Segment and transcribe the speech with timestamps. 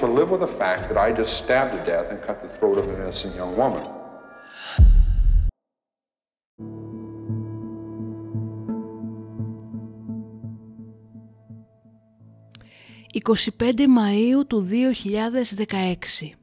[0.00, 2.76] To live with the fact that I just stabbed to death and cut the throat
[2.80, 3.82] of an innocent young woman.
[13.12, 16.34] «25 Μαΐου του 2016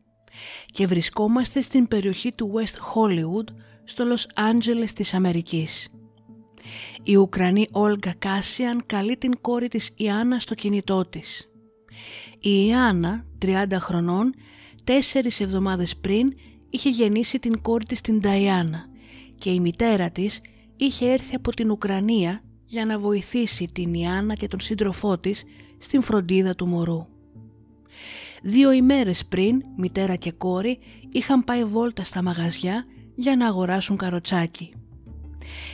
[0.65, 3.53] και βρισκόμαστε στην περιοχή του West Hollywood
[3.83, 5.89] στο Λος Άντζελες της Αμερικής.
[7.03, 11.49] Η Ουκρανή Όλγα Κάσιαν καλεί την κόρη της Ιάννα στο κινητό της.
[12.47, 14.33] Η Ιάννα, 30 χρονών,
[14.83, 16.33] τέσσερις εβδομάδες πριν
[16.69, 18.85] είχε γεννήσει την κόρη της την Νταϊάννα
[19.37, 20.41] και η μητέρα της
[20.75, 25.43] είχε έρθει από την Ουκρανία για να βοηθήσει την Ιάννα και τον σύντροφό της
[25.77, 27.05] στην φροντίδα του μωρού.
[28.41, 30.79] Δύο ημέρες πριν, μητέρα και κόρη
[31.11, 32.85] είχαν πάει βόλτα στα μαγαζιά
[33.15, 34.73] για να αγοράσουν καροτσάκι.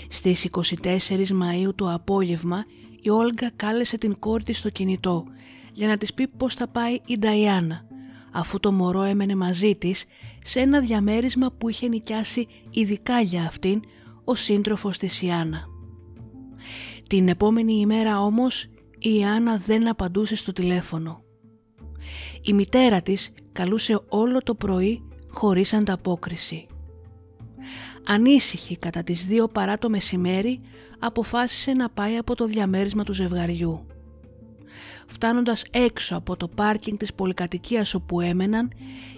[0.09, 2.65] Στις 24 Μαΐου το απόγευμα
[3.01, 5.25] η Όλγα κάλεσε την κόρη της στο κινητό
[5.73, 7.85] για να της πει πώς θα πάει η Νταϊάννα,
[8.31, 10.05] αφού το μωρό έμενε μαζί της
[10.43, 13.81] σε ένα διαμέρισμα που είχε νοικιάσει ειδικά για αυτήν
[14.23, 15.65] ο σύντροφος της Ιάννα.
[17.07, 18.63] Την επόμενη ημέρα όμως
[18.97, 21.23] η Ιάννα δεν απαντούσε στο τηλέφωνο.
[22.41, 26.65] Η μητέρα της καλούσε όλο το πρωί χωρίς ανταπόκριση.
[28.05, 30.61] Ανήσυχη κατά τις δύο παρά το μεσημέρι
[30.99, 33.85] αποφάσισε να πάει από το διαμέρισμα του ζευγαριού.
[35.07, 38.71] Φτάνοντας έξω από το πάρκινγκ της πολυκατοικίας όπου έμεναν,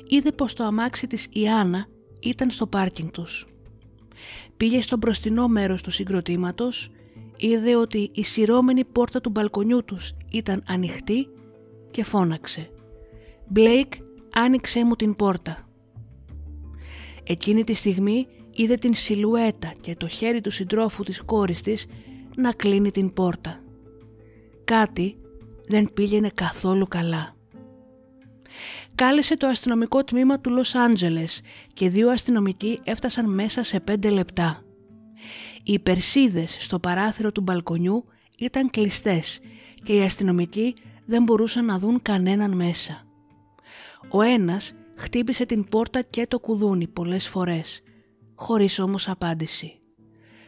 [0.08, 1.88] είδε πως το αμάξι της Ιάννα
[2.20, 3.48] ήταν στο πάρκινγκ τους.
[4.58, 6.90] Πήγε στο μπροστινό μέρος του συγκροτήματος,
[7.38, 11.28] είδε ότι η σειρώμενη πόρτα του μπαλκονιού τους ήταν ανοιχτή
[11.92, 12.70] και φώναξε
[13.48, 13.94] «Μπλέικ,
[14.34, 15.68] άνοιξέ μου την πόρτα».
[17.24, 21.86] Εκείνη τη στιγμή είδε την σιλουέτα και το χέρι του συντρόφου της κόρης της
[22.36, 23.64] να κλείνει την πόρτα.
[24.64, 25.18] Κάτι
[25.68, 27.36] δεν πήγαινε καθόλου καλά.
[28.96, 31.42] Κάλεσε το αστυνομικό τμήμα του Λος Άντζελες
[31.74, 34.64] και δύο αστυνομικοί έφτασαν μέσα σε πέντε λεπτά.
[35.64, 38.06] Οι περσίδες στο παράθυρο του μπαλκονιού
[38.38, 39.40] ήταν κλειστές
[39.84, 40.74] και οι αστυνομικοί
[41.06, 43.04] δεν μπορούσαν να δουν κανέναν μέσα.
[44.10, 47.82] Ο ένας χτύπησε την πόρτα και το κουδούνι πολλές φορές,
[48.36, 49.80] χωρίς όμως απάντηση.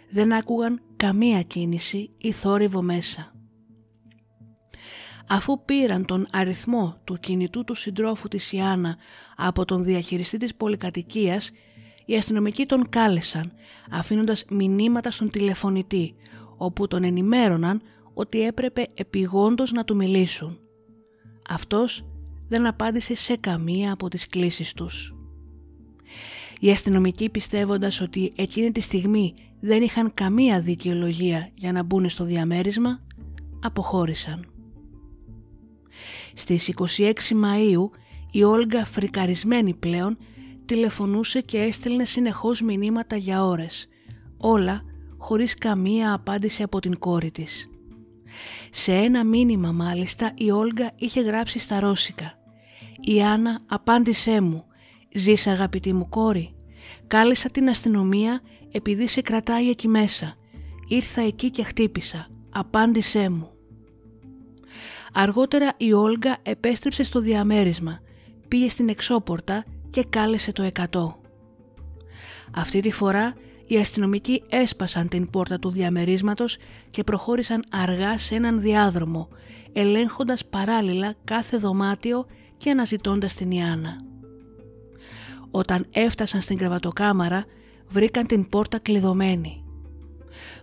[0.09, 3.34] Δεν άκουγαν καμία κίνηση ή θόρυβο μέσα.
[5.27, 8.97] Αφού πήραν τον αριθμό του κινητού του συντρόφου της Ιάννα
[9.35, 11.51] από τον διαχειριστή της πολυκατοικίας,
[12.05, 13.51] οι αστυνομικοί τον κάλεσαν,
[13.91, 16.15] αφήνοντας μηνύματα στον τηλεφωνητή,
[16.57, 17.81] όπου τον ενημέρωναν
[18.13, 20.59] ότι έπρεπε επιγόντως να του μιλήσουν.
[21.49, 22.05] Αυτός
[22.47, 25.15] δεν απάντησε σε καμία από τις κλήσεις τους.
[26.59, 32.23] Οι αστυνομικοί πιστεύοντας ότι εκείνη τη στιγμή δεν είχαν καμία δικαιολογία για να μπουν στο
[32.23, 33.03] διαμέρισμα,
[33.61, 34.54] αποχώρησαν.
[36.37, 37.89] Στις 26 Μαΐου
[38.31, 40.17] η Όλγα φρικαρισμένη πλέον
[40.65, 43.87] τηλεφωνούσε και έστελνε συνεχώς μηνύματα για ώρες,
[44.37, 44.81] όλα
[45.17, 47.69] χωρίς καμία απάντηση από την κόρη της.
[48.69, 52.33] Σε ένα μήνυμα μάλιστα η Όλγα είχε γράψει στα ρώσικα
[53.01, 54.65] «Η Άννα απάντησέ μου,
[55.13, 56.55] ζεις αγαπητή μου κόρη,
[57.07, 58.41] κάλεσα την αστυνομία
[58.71, 60.35] επειδή σε κρατάει εκεί μέσα.
[60.87, 62.27] Ήρθα εκεί και χτύπησα.
[62.49, 63.54] Απάντησέ μου.
[65.17, 67.99] Αργότερα η Όλγα επέστρεψε στο διαμέρισμα,
[68.47, 71.07] πήγε στην εξώπορτα και κάλεσε το 100.
[72.55, 73.33] Αυτή τη φορά
[73.67, 76.57] οι αστυνομικοί έσπασαν την πόρτα του διαμερίσματος
[76.89, 79.27] και προχώρησαν αργά σε έναν διάδρομο,
[79.73, 82.25] ελέγχοντας παράλληλα κάθε δωμάτιο
[82.57, 83.97] και αναζητώντας την Ιάννα.
[85.51, 87.45] Όταν έφτασαν στην κρεβατοκάμαρα,
[87.87, 89.63] βρήκαν την πόρτα κλειδωμένη.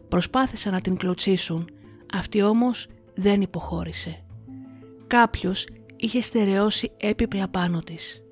[0.08, 1.69] Προσπάθησαν να την κλωτσίσουν,
[2.12, 4.21] αυτή όμως δεν υποχώρησε.
[5.12, 5.67] Κάποιος
[5.97, 8.23] είχε στερεώσει έπιπλα πάνω της.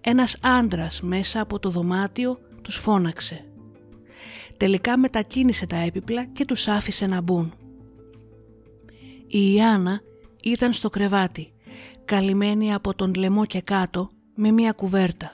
[0.00, 3.44] Ένας άντρας μέσα από το δωμάτιο τους φώναξε.
[4.56, 7.54] Τελικά μετακίνησε τα έπιπλα και τους άφησε να μπουν.
[9.26, 10.00] Η Ιάννα
[10.42, 11.52] ήταν στο κρεβάτι,
[12.04, 15.32] καλυμμένη από τον λαιμό και κάτω με μια κουβέρτα.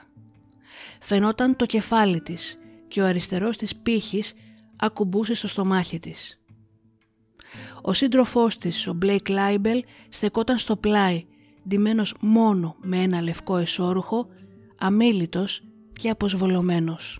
[0.99, 4.33] Φαινόταν το κεφάλι της και ο αριστερός της πήχης
[4.77, 6.39] ακουμπούσε στο στομάχι της.
[7.81, 11.25] Ο σύντροφός της, ο Μπλέικ Λάιμπελ, στεκόταν στο πλάι,
[11.67, 14.27] ντυμένος μόνο με ένα λευκό εσώρουχο,
[14.77, 15.61] αμήλυτος
[15.93, 17.19] και αποσβολωμένος.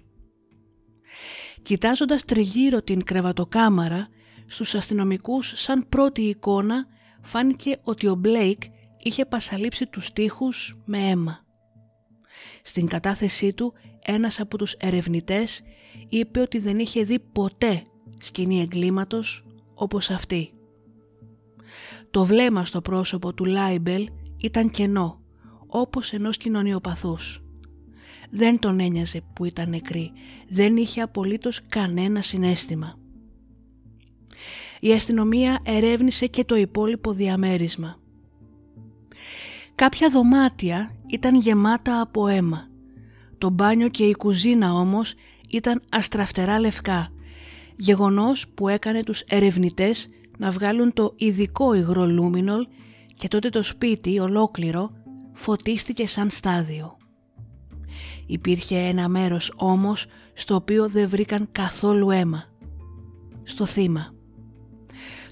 [1.62, 4.08] Κοιτάζοντας τριγύρω την κρεβατοκάμαρα,
[4.46, 6.86] στους αστυνομικούς σαν πρώτη εικόνα
[7.22, 8.62] φάνηκε ότι ο Μπλέικ
[9.04, 11.46] είχε πασαλείψει τους τοίχους με αίμα.
[12.62, 13.74] Στην κατάθεσή του
[14.06, 15.62] ένας από τους ερευνητές
[16.10, 17.84] είπε ότι δεν είχε δει ποτέ
[18.20, 19.44] σκηνή εγκλήματος
[19.80, 20.54] όπως αυτή.
[22.12, 25.22] Το βλέμμα στο πρόσωπο του Λάιμπελ ήταν κενό,
[25.68, 27.44] όπως ενός κοινωνιοπαθούς.
[28.30, 30.12] Δεν τον ένοιαζε που ήταν νεκρή,
[30.50, 32.98] δεν είχε απολύτως κανένα συναίσθημα.
[34.80, 38.00] Η αστυνομία ερεύνησε και το υπόλοιπο διαμέρισμα.
[39.76, 42.68] Κάποια δωμάτια ήταν γεμάτα από αίμα.
[43.38, 45.14] Το μπάνιο και η κουζίνα όμως
[45.50, 47.12] ήταν αστραφτερά λευκά,
[47.80, 52.68] γεγονός που έκανε τους ερευνητές να βγάλουν το ειδικό υγρό λούμινολ
[53.16, 54.92] και τότε το σπίτι ολόκληρο
[55.34, 56.98] φωτίστηκε σαν στάδιο.
[58.26, 62.44] Υπήρχε ένα μέρος όμως στο οποίο δεν βρήκαν καθόλου αίμα.
[63.44, 64.14] Στο θύμα.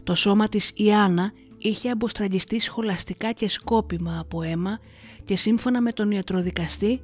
[0.03, 4.79] Το σώμα της Ιάννα είχε αποστραγγιστεί σχολαστικά και σκόπιμα από αίμα
[5.25, 7.01] και σύμφωνα με τον ιατροδικαστή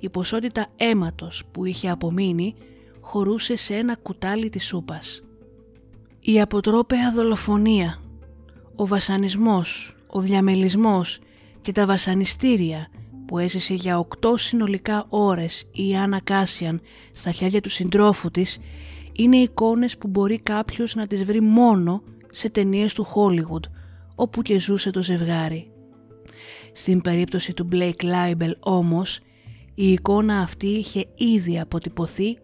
[0.00, 2.54] η ποσότητα αίματος που είχε απομείνει
[3.06, 5.22] χωρούσε σε ένα κουτάλι της σούπας.
[6.20, 8.00] Η αποτρόπαια δολοφονία,
[8.76, 11.18] ο βασανισμός, ο διαμελισμός
[11.60, 12.88] και τα βασανιστήρια
[13.26, 16.80] που έζησε για οκτώ συνολικά ώρες η Άννα Κάσιαν
[17.12, 18.58] στα χέρια του συντρόφου της
[19.12, 23.70] είναι εικόνες που μπορεί κάποιος να τις βρει μόνο σε ταινίες του Hollywood
[24.14, 25.70] όπου και ζούσε το ζευγάρι.
[26.72, 29.20] Στην περίπτωση του Blake Leibel όμως
[29.74, 32.38] η εικόνα αυτή είχε ήδη αποτυπωθεί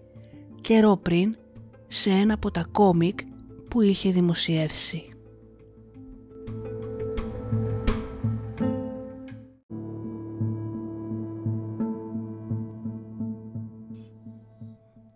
[0.63, 1.37] καιρό πριν
[1.87, 3.19] σε ένα από τα κόμικ
[3.69, 5.07] που είχε δημοσιεύσει.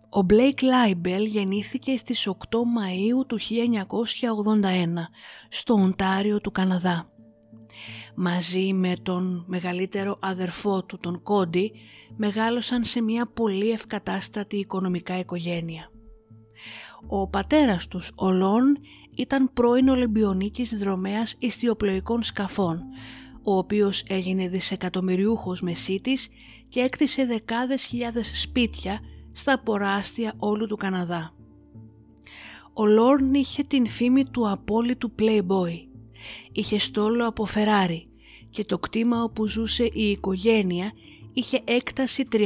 [0.09, 3.45] Ο Blake Λάιμπελ γεννήθηκε στις 8 Μαΐου του 1981
[5.49, 7.09] στο Οντάριο του Καναδά.
[8.19, 11.71] Μαζί με τον μεγαλύτερο αδερφό του, τον Κόντι,
[12.15, 15.91] μεγάλωσαν σε μια πολύ ευκατάστατη οικονομικά οικογένεια.
[17.07, 18.77] Ο πατέρας τους, ο Λόν,
[19.15, 22.83] ήταν πρώην Ολυμπιονίκης δρομέας ιστιοπλοϊκών σκαφών,
[23.43, 26.27] ο οποίος έγινε δισεκατομμυριούχος μεσίτης
[26.67, 28.99] και έκτισε δεκάδες χιλιάδες σπίτια
[29.31, 31.33] στα ποράστια όλου του Καναδά.
[32.73, 35.87] Ο Λόρν είχε την φήμη του απόλυτου playboy.
[36.51, 38.06] Είχε στόλο από Φεράρι
[38.57, 40.91] και το κτήμα όπου ζούσε η οικογένεια
[41.33, 42.45] είχε έκταση 300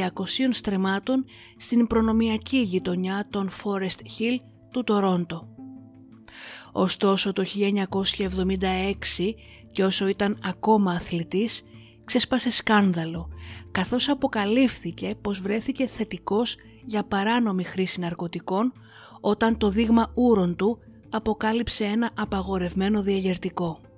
[0.52, 1.26] στρεμάτων
[1.58, 4.38] στην προνομιακή γειτονιά των Forest Hill
[4.72, 5.48] του Τορόντο.
[6.72, 7.44] Ωστόσο το
[7.88, 9.34] 1976
[9.72, 11.62] και όσο ήταν ακόμα αθλητής
[12.04, 13.30] ξέσπασε σκάνδαλο
[13.72, 18.74] καθώς αποκαλύφθηκε πως βρέθηκε θετικός για παράνομη χρήση ναρκωτικών
[19.22, 23.91] όταν το δείγμα ούρων του αποκάλυψε ένα απαγορευμένο διαγερτικό.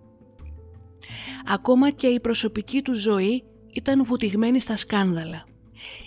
[1.45, 3.43] Ακόμα και η προσωπική του ζωή
[3.73, 5.45] ήταν βουτυγμένη στα σκάνδαλα.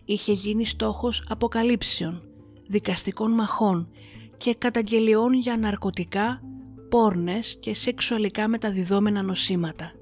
[0.04, 2.22] Είχε γίνει στόχος αποκαλύψεων,
[2.66, 3.88] δικαστικών μαχών
[4.36, 6.42] και καταγγελιών για ναρκωτικά,
[6.88, 9.92] πόρνες και σεξουαλικά μεταδιδόμενα νοσήματα.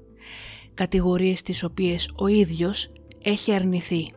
[0.73, 2.91] Κατηγορίες τις οποίες ο ίδιος
[3.23, 4.13] έχει αρνηθεί.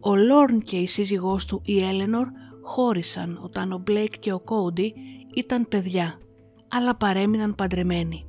[0.00, 2.26] Ο Λόρν και η σύζυγός του η Έλενορ
[2.62, 4.94] χώρισαν όταν ο Μπλέικ και ο Κόουντι
[5.34, 6.18] ήταν παιδιά,
[6.68, 8.27] αλλά παρέμειναν παντρεμένοι.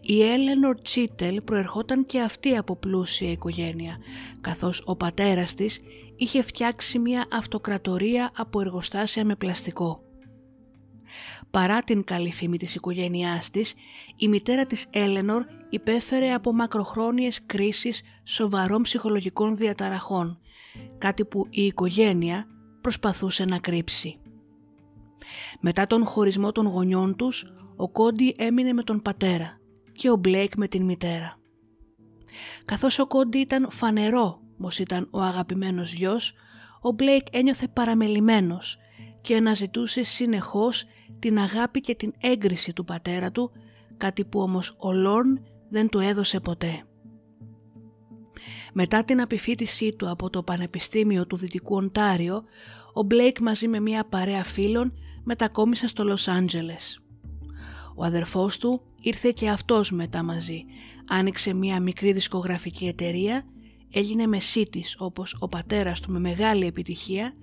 [0.00, 3.98] Η Έλενορ Τσίτελ προερχόταν και αυτή από πλούσια οικογένεια,
[4.40, 5.80] καθώς ο πατέρας της
[6.16, 10.00] είχε φτιάξει μια αυτοκρατορία από εργοστάσια με πλαστικό.
[11.50, 13.74] Παρά την καλή φήμη της οικογένειάς της,
[14.16, 20.40] η μητέρα τους Έλενορ υπέφερε από μακροχρόνιες κρίσεις σοβαρών ψυχολογικών διαταραχών,
[20.98, 22.46] κάτι που η οικογένεια
[22.80, 24.20] προσπαθούσε να κρύψει.
[25.60, 27.46] Μετά τον χωρισμό των γονιών τους,
[27.76, 29.60] ο Κόντι έμεινε με τον πατέρα
[29.92, 31.38] και ο Μπλέικ με την μητέρα.
[32.64, 36.34] Καθώς ο Κόντι ήταν φανερό πως ήταν ο αγαπημένος γιος,
[36.80, 38.78] ο Μπλέικ ένιωθε παραμελημένος
[39.20, 40.84] και αναζητούσε συνεχώς
[41.18, 43.52] την αγάπη και την έγκριση του πατέρα του,
[43.96, 46.84] κάτι που όμως ο Λόρν δεν του έδωσε ποτέ.
[48.72, 52.44] Μετά την απειφίτησή του από το Πανεπιστήμιο του Δυτικού Οντάριο,
[52.92, 54.92] ο Μπλέικ μαζί με μια παρέα φίλων
[55.24, 57.05] μετακόμισε στο Λος Άντζελες.
[57.96, 60.64] Ο αδερφός του ήρθε και αυτός μετά μαζί,
[61.08, 63.44] άνοιξε μια μικρή δισκογραφική εταιρεία,
[63.92, 67.34] έγινε μεσίτης όπως ο πατέρας του με μεγάλη επιτυχία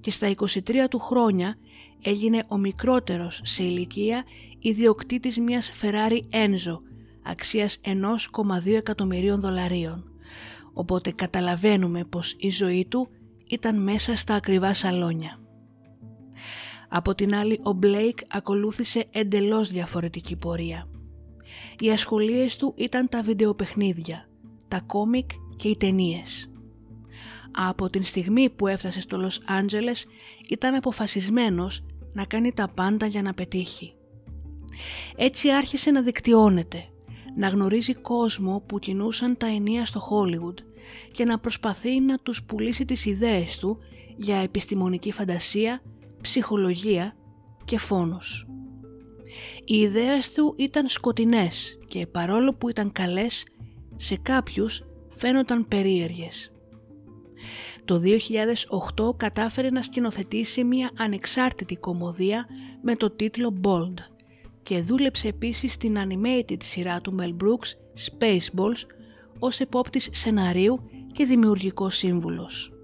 [0.00, 1.56] και στα 23 του χρόνια
[2.02, 4.24] έγινε ο μικρότερος σε ηλικία
[4.58, 6.80] ιδιοκτήτης μιας Ferrari Enzo
[7.22, 10.04] αξίας 1,2 εκατομμυρίων δολαρίων.
[10.72, 13.08] Οπότε καταλαβαίνουμε πως η ζωή του
[13.48, 15.47] ήταν μέσα στα ακριβά σαλόνια.
[16.88, 20.86] Από την άλλη ο Μπλέικ ακολούθησε εντελώς διαφορετική πορεία.
[21.78, 24.28] Οι ασχολίες του ήταν τα βιντεοπαιχνίδια,
[24.68, 26.50] τα κόμικ και οι ταινίες.
[27.50, 30.06] Από την στιγμή που έφτασε στο Λος Άντζελες
[30.48, 33.92] ήταν αποφασισμένος να κάνει τα πάντα για να πετύχει.
[35.16, 36.88] Έτσι άρχισε να δικτυώνεται,
[37.36, 40.58] να γνωρίζει κόσμο που κινούσαν τα ενία στο Χόλιγουντ
[41.12, 43.78] και να προσπαθεί να τους πουλήσει τις ιδέες του
[44.16, 45.82] για επιστημονική φαντασία,
[46.28, 47.16] ψυχολογία
[47.64, 48.48] και φόνος.
[49.64, 53.44] Οι ιδέες του ήταν σκοτεινές και παρόλο που ήταν καλές,
[53.96, 56.52] σε κάποιους φαίνονταν περίεργες.
[57.84, 62.46] Το 2008 κατάφερε να σκηνοθετήσει μια ανεξάρτητη κομμωδία
[62.82, 63.94] με το τίτλο Bold
[64.62, 67.70] και δούλεψε επίσης στην animated σειρά του Mel Brooks
[68.08, 68.82] Spaceballs
[69.38, 70.80] ως επόπτης σεναρίου
[71.12, 72.77] και δημιουργικός σύμβουλος.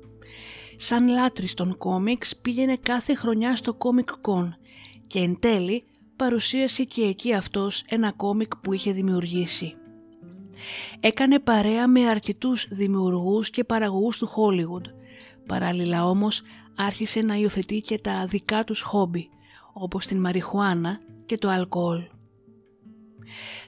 [0.77, 4.49] Σαν λάτρης των κόμιξ πήγαινε κάθε χρονιά στο Comic Con
[5.07, 5.85] και εν τέλει
[6.17, 9.75] παρουσίασε και εκεί αυτός ένα κόμικ που είχε δημιουργήσει.
[11.01, 14.87] Έκανε παρέα με αρκετούς δημιουργούς και παραγωγούς του Hollywood.
[15.47, 16.43] Παράλληλα όμως
[16.77, 19.29] άρχισε να υιοθετεί και τα δικά τους χόμπι,
[19.73, 22.03] όπως την μαριχουάνα και το αλκοόλ.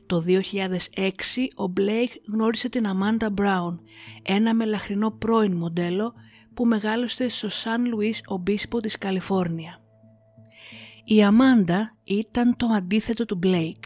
[0.06, 3.80] Το 2006 ο Μπλέικ γνώρισε την Αμάντα Μπράουν,
[4.22, 6.14] ένα μελαχρινό πρώην μοντέλο
[6.56, 9.80] που μεγάλωσε στο Σαν Λουίς Ομπίσπο της Καλιφόρνια.
[11.04, 13.84] Η Αμάντα ήταν το αντίθετο του Μπλέικ.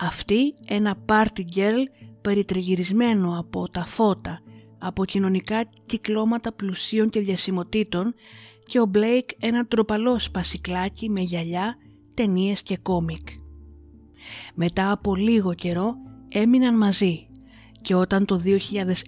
[0.00, 1.82] Αυτή ένα party girl
[2.20, 4.40] περιτριγυρισμένο από τα φώτα,
[4.78, 8.14] από κοινωνικά κυκλώματα πλουσίων και διασημοτήτων
[8.66, 11.76] και ο Μπλέικ ένα ντροπαλό σπασικλάκι με γυαλιά,
[12.14, 13.28] ταινίες και κόμικ.
[14.54, 15.94] Μετά από λίγο καιρό
[16.28, 17.28] έμειναν μαζί
[17.80, 18.42] και όταν το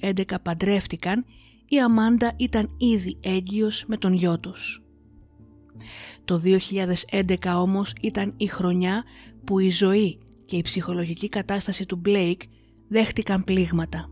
[0.01, 1.25] 2011 παντρεύτηκαν
[1.73, 4.83] η Αμάντα ήταν ήδη έγκυος με τον γιο τους.
[6.25, 9.05] Το 2011 όμως ήταν η χρονιά
[9.45, 12.41] που η ζωή και η ψυχολογική κατάσταση του Μπλέικ
[12.89, 14.11] δέχτηκαν πλήγματα.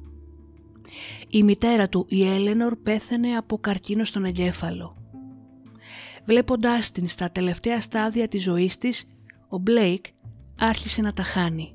[1.28, 4.96] Η μητέρα του, η Έλενορ, πέθανε από καρκίνο στον εγκέφαλο.
[6.24, 9.04] Βλέποντάς την στα τελευταία στάδια της ζωής της,
[9.48, 10.04] ο Μπλέικ
[10.58, 11.74] άρχισε να τα χάνει.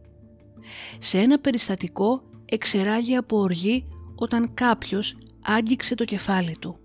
[1.00, 6.76] Σε ένα περιστατικό εξερράγη από οργή όταν κάποιος άγγιξε το κεφάλι του.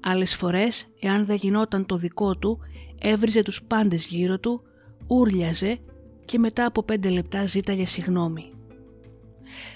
[0.00, 2.58] Άλλες φορές, εάν δεν γινόταν το δικό του,
[3.00, 4.60] έβριζε τους πάντες γύρω του,
[5.06, 5.78] ούρλιαζε
[6.24, 8.52] και μετά από πέντε λεπτά ζήταγε συγνώμη.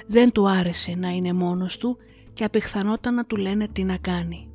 [0.06, 1.96] Δεν του άρεσε να είναι μόνος του
[2.32, 4.52] και απεχθανόταν να του λένε τι να κάνει.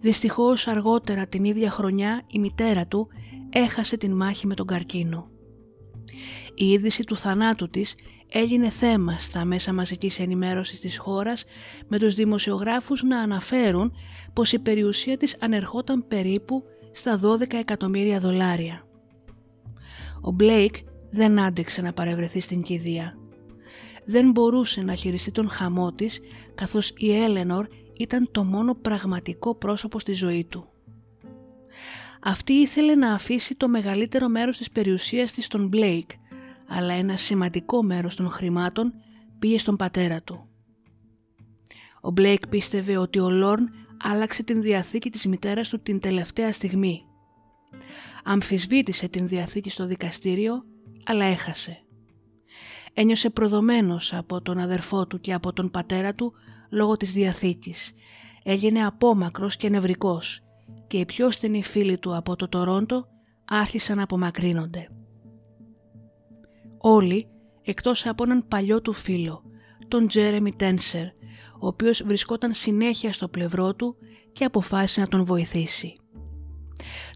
[0.00, 3.08] Δυστυχώς αργότερα την ίδια χρονιά η μητέρα του
[3.50, 5.30] έχασε την μάχη με τον καρκίνο.
[6.54, 7.94] Η είδηση του θανάτου της
[8.30, 11.44] έγινε θέμα στα μέσα μαζικής ενημέρωσης της χώρας
[11.88, 13.92] με τους δημοσιογράφους να αναφέρουν
[14.32, 18.82] πως η περιουσία της ανερχόταν περίπου στα 12 εκατομμύρια δολάρια.
[20.20, 20.74] Ο Μπλέικ
[21.10, 23.18] δεν άντεξε να παρευρεθεί στην κηδεία.
[24.04, 26.20] Δεν μπορούσε να χειριστεί τον χαμό της
[26.54, 27.66] καθώς η Έλενορ
[27.96, 30.68] ήταν το μόνο πραγματικό πρόσωπο στη ζωή του.
[32.22, 36.10] Αυτή ήθελε να αφήσει το μεγαλύτερο μέρος της περιουσίας της στον Μπλέικ,
[36.68, 38.92] αλλά ένα σημαντικό μέρος των χρημάτων
[39.38, 40.48] πήγε στον πατέρα του.
[42.00, 43.68] Ο Μπλέικ πίστευε ότι ο Λόρν
[44.02, 47.02] άλλαξε την διαθήκη της μητέρας του την τελευταία στιγμή.
[48.24, 50.64] Αμφισβήτησε την διαθήκη στο δικαστήριο,
[51.04, 51.82] αλλά έχασε.
[52.94, 56.32] Ένιωσε προδομένος από τον αδερφό του και από τον πατέρα του
[56.70, 57.92] λόγω της διαθήκης.
[58.42, 60.42] Έγινε απόμακρος και νευρικός
[60.86, 63.06] και οι πιο στενοί φίλοι του από το Τορόντο
[63.44, 64.88] άρχισαν να απομακρύνονται.
[66.78, 67.28] Όλοι,
[67.62, 69.42] εκτός από έναν παλιό του φίλο,
[69.88, 71.06] τον Τζέρεμι Τένσερ,
[71.60, 73.96] ο οποίος βρισκόταν συνέχεια στο πλευρό του
[74.32, 75.96] και αποφάσισε να τον βοηθήσει.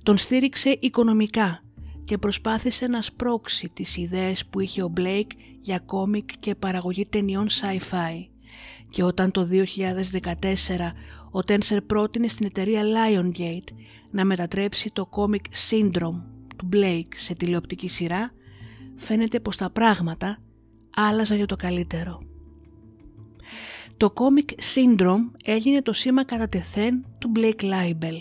[0.02, 1.62] Τον στήριξε οικονομικά
[2.04, 7.46] και προσπάθησε να σπρώξει τις ιδέες που είχε ο Μπλέικ για κόμικ και παραγωγή ταινιών
[7.48, 8.26] sci-fi.
[8.90, 9.56] Και όταν το 2014
[11.30, 13.74] ο Τένσερ πρότεινε στην εταιρεία Liongate
[14.10, 16.22] να μετατρέψει το κόμικ Syndrome
[16.56, 18.32] του Blake σε τηλεοπτική σειρά,
[18.96, 20.38] φαίνεται πως τα πράγματα
[20.96, 22.18] άλλαζαν για το καλύτερο.
[23.96, 28.16] Το κόμικ Syndrome έγινε το σήμα κατά τεθέν του Blake Libel.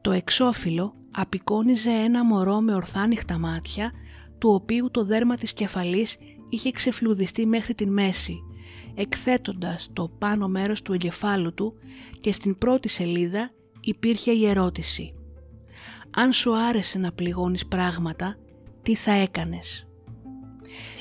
[0.00, 3.92] Το εξώφυλλο απεικόνιζε ένα μωρό με ορθά νυχτα μάτια,
[4.38, 6.16] του οποίου το δέρμα της κεφαλής
[6.48, 8.38] είχε ξεφλουδιστεί μέχρι την μέση,
[8.94, 11.74] εκθέτοντας το πάνω μέρος του εγκεφάλου του
[12.20, 15.14] και στην πρώτη σελίδα υπήρχε η ερώτηση
[16.10, 18.36] «Αν σου άρεσε να πληγώνεις πράγματα,
[18.82, 19.84] τι θα έκανες»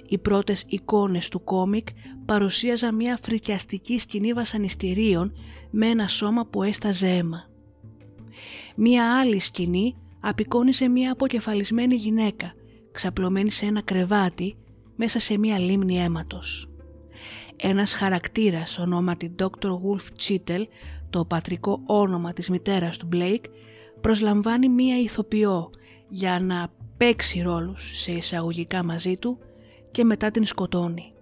[0.10, 1.88] Οι πρώτες εικόνες του κόμικ
[2.26, 5.34] παρουσίαζαν μια φρικιαστική σκηνή βασανιστήριων
[5.72, 7.50] με ένα σώμα που έσταζε αίμα.
[8.76, 12.54] Μία άλλη σκηνή απεικόνισε μια αποκεφαλισμένη γυναίκα
[12.92, 14.58] ξαπλωμένη σε ένα κρεβάτι
[14.96, 16.70] μέσα σε μια λίμνη αίματος.
[17.56, 19.70] Ένας χαρακτήρας ονόματι Dr.
[19.70, 20.64] Wolf Chittel,
[21.10, 23.46] το πατρικό όνομα της μητέρας του Blake,
[24.02, 25.70] προσλαμβάνει μία ηθοποιό
[26.10, 29.38] για να παίξει ρόλους σε εισαγωγικά μαζί του
[29.92, 31.14] και μετά την σκοτώνει.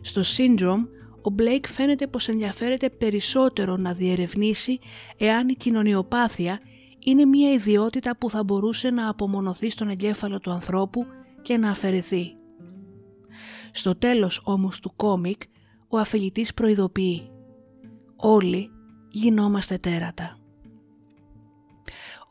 [0.00, 0.86] Στο Syndrome,
[1.22, 4.78] ο Blake φαίνεται πως ενδιαφέρεται περισσότερο να διερευνήσει
[5.18, 6.60] εάν η κοινωνιοπάθεια
[6.98, 11.06] είναι μια ιδιότητα που θα μπορούσε να απομονωθεί στον εγκέφαλο του ανθρώπου
[11.42, 12.36] και να αφαιρεθεί.
[13.72, 15.42] Στο τέλος όμως του κόμικ,
[15.88, 17.30] ο αφηγητής προειδοποιεί
[18.16, 18.70] «Όλοι
[19.08, 20.43] γινόμαστε τέρατα».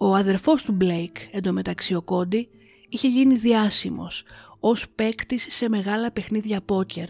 [0.05, 2.49] Ο αδερφός του Μπλέικ, εντωμεταξύ ο Κόντι,
[2.89, 4.23] είχε γίνει διάσημος
[4.59, 7.07] ως παίκτης σε μεγάλα παιχνίδια πόκερ,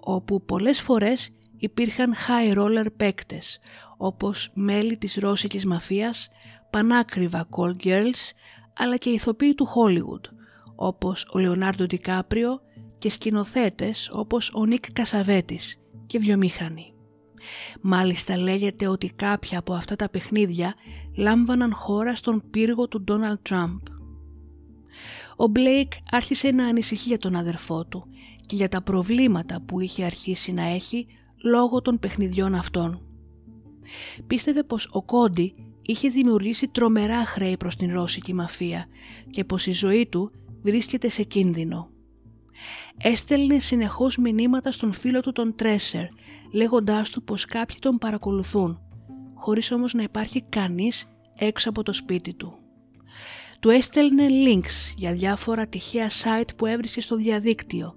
[0.00, 3.58] όπου πολλές φορές υπήρχαν high roller παίκτες,
[3.96, 6.28] όπως μέλη της ρώσικης μαφίας,
[6.70, 8.30] πανάκριβα call girls,
[8.76, 10.30] αλλά και ηθοποιοί του Hollywood,
[10.74, 12.60] όπως ο Λεωνάρντο Ντικάπριο
[12.98, 16.95] και σκηνοθέτες όπως ο Νίκ Κασαβέτης και βιομήχανοι.
[17.80, 20.74] Μάλιστα λέγεται ότι κάποια από αυτά τα παιχνίδια
[21.16, 23.80] λάμβαναν χώρα στον πύργο του Ντόναλτ Τραμπ.
[25.36, 28.04] Ο Μπλέικ άρχισε να ανησυχεί για τον αδερφό του
[28.46, 31.06] και για τα προβλήματα που είχε αρχίσει να έχει
[31.44, 33.00] λόγω των παιχνιδιών αυτών.
[34.26, 38.86] Πίστευε πως ο Κόντι είχε δημιουργήσει τρομερά χρέη προς την Ρώσικη μαφία
[39.30, 40.30] και πως η ζωή του
[40.62, 41.90] βρίσκεται σε κίνδυνο.
[42.98, 46.04] Έστελνε συνεχώς μηνύματα στον φίλο του τον Τρέσερ,
[46.52, 48.80] λέγοντάς του πως κάποιοι τον παρακολουθούν,
[49.34, 51.06] χωρίς όμως να υπάρχει κανείς
[51.38, 52.58] έξω από το σπίτι του.
[53.60, 57.94] Του έστελνε links για διάφορα τυχαία site που έβρισκε στο διαδίκτυο,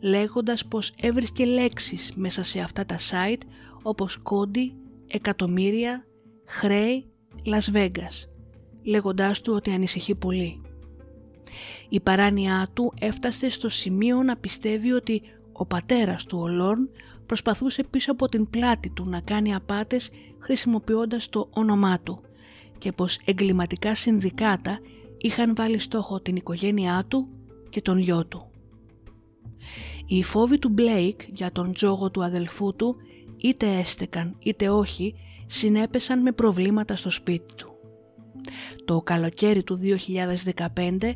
[0.00, 3.42] λέγοντας πως έβρισκε λέξεις μέσα σε αυτά τα site
[3.82, 4.74] όπως κόντι,
[5.06, 6.04] εκατομμύρια,
[6.46, 7.06] χρέη,
[7.44, 8.28] Las Vegas,
[8.82, 10.61] λέγοντάς του ότι ανησυχεί πολύ.
[11.88, 16.88] Η παράνοιά του έφτασε στο σημείο να πιστεύει ότι ο πατέρας του ο Λόρν
[17.26, 22.18] προσπαθούσε πίσω από την πλάτη του να κάνει απάτες χρησιμοποιώντας το όνομά του
[22.78, 24.80] και πως εγκληματικά συνδικάτα
[25.18, 27.28] είχαν βάλει στόχο την οικογένειά του
[27.68, 28.46] και τον γιο του.
[30.06, 32.96] Οι φόβοι του Μπλέικ για τον τζόγο του αδελφού του
[33.36, 35.14] είτε έστεκαν είτε όχι
[35.46, 37.72] συνέπεσαν με προβλήματα στο σπίτι του.
[38.84, 39.80] Το καλοκαίρι του
[40.74, 41.12] 2015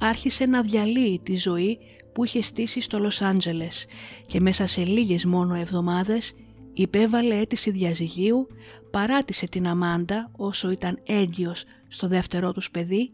[0.00, 1.78] άρχισε να διαλύει τη ζωή
[2.12, 3.86] που είχε στήσει στο Λος Άντζελες
[4.26, 6.32] και μέσα σε λίγες μόνο εβδομάδες
[6.72, 8.46] υπέβαλε αίτηση διαζυγίου,
[8.90, 13.12] παράτησε την Αμάντα όσο ήταν έγκυος στο δεύτερό τους παιδί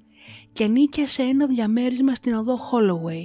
[0.52, 3.24] και νίκιασε ένα διαμέρισμα στην οδό Holloway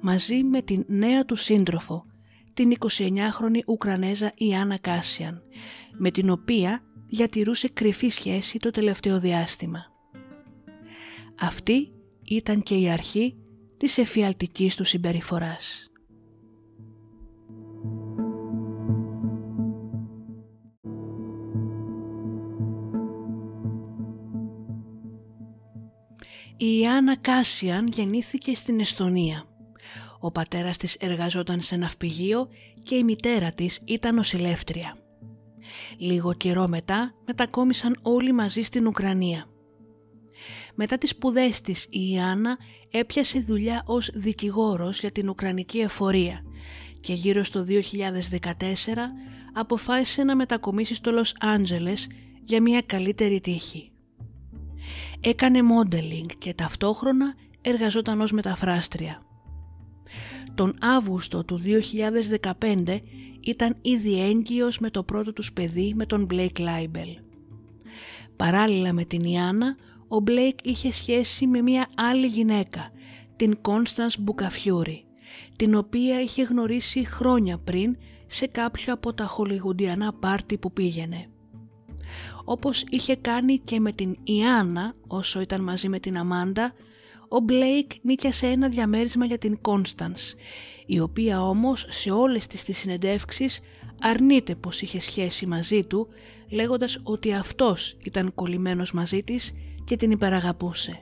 [0.00, 2.06] μαζί με την νέα του σύντροφο,
[2.54, 5.42] την 29χρονη Ουκρανέζα Ιάννα Κάσιαν,
[5.98, 9.80] με την οποία διατηρούσε κρυφή σχέση το τελευταίο διάστημα.
[11.40, 11.92] Αυτή
[12.28, 13.36] ήταν και η αρχή
[13.76, 15.92] της εφιαλτικής του συμπεριφοράς.
[26.56, 29.46] Η Ιάννα Κάσιαν γεννήθηκε στην Εστονία.
[30.20, 32.48] Ο πατέρας της εργαζόταν σε ναυπηγείο
[32.82, 34.96] και η μητέρα της ήταν νοσηλεύτρια.
[35.98, 39.51] Λίγο καιρό μετά μετακόμισαν όλοι μαζί στην Ουκρανία.
[40.74, 42.58] Μετά τις σπουδές της η Ιάννα
[42.90, 46.42] έπιασε δουλειά ως δικηγόρος για την Ουκρανική εφορία
[47.00, 47.70] και γύρω στο 2014
[49.52, 52.08] αποφάσισε να μετακομίσει στο Λος Άντζελες
[52.44, 53.92] για μια καλύτερη τύχη.
[55.20, 59.20] Έκανε modeling και ταυτόχρονα εργαζόταν ως μεταφράστρια.
[60.54, 61.60] Τον Αύγουστο του
[62.58, 63.00] 2015
[63.40, 67.16] ήταν ήδη έγκυος με το πρώτο τους παιδί με τον Blake Leibel.
[68.36, 69.76] Παράλληλα με την Ιάννα,
[70.12, 72.90] ο Blake είχε σχέση με μια άλλη γυναίκα,
[73.36, 75.04] την Constance Μπουκαφιούρη,
[75.56, 77.96] την οποία είχε γνωρίσει χρόνια πριν
[78.26, 81.26] σε κάποιο από τα χολιγουντιανά πάρτι που πήγαινε.
[82.44, 86.72] Όπως είχε κάνει και με την Ιάννα όσο ήταν μαζί με την Αμάντα,
[87.28, 90.34] ο Μπλέικ νίκιασε ένα διαμέρισμα για την Κόνστανς,
[90.86, 93.60] η οποία όμως σε όλες τις τις συνεντεύξεις
[94.00, 96.08] αρνείται πως είχε σχέση μαζί του,
[96.50, 99.52] λέγοντας ότι αυτός ήταν κολλημένος μαζί της
[99.84, 101.00] και την υπεραγαπούσε.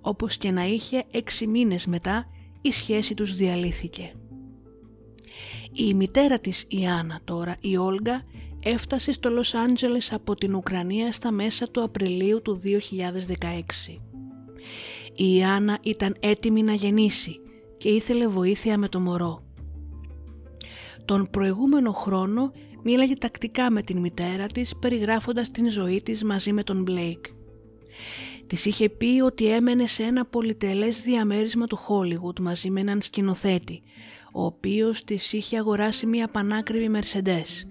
[0.00, 2.26] Όπως και να είχε έξι μήνες μετά
[2.60, 4.12] η σχέση τους διαλύθηκε.
[5.72, 8.22] Η μητέρα της Ιάννα τώρα, η Όλγα,
[8.62, 14.00] έφτασε στο Λος Άντζελες από την Ουκρανία στα μέσα του Απριλίου του 2016.
[15.14, 17.40] Η Ιάννα ήταν έτοιμη να γεννήσει
[17.76, 19.42] και ήθελε βοήθεια με το μωρό.
[21.04, 26.62] Τον προηγούμενο χρόνο μίλαγε τακτικά με την μητέρα της περιγράφοντας την ζωή της μαζί με
[26.62, 27.24] τον Μπλέικ.
[28.46, 33.82] Της είχε πει ότι έμενε σε ένα πολυτελές διαμέρισμα του Χόλιγουντ μαζί με έναν σκηνοθέτη,
[34.32, 37.66] ο οποίος της είχε αγοράσει μια πανάκριβη Μερσεντές.